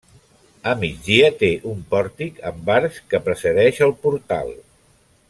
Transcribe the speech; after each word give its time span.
A 0.71 0.71
migdia 0.83 1.27
té 1.43 1.49
un 1.73 1.83
pòrtic 1.93 2.41
amb 2.53 2.71
arcs 2.79 2.99
que 3.13 3.21
precedeix 3.29 3.83
el 3.89 3.95
portal. 4.07 4.55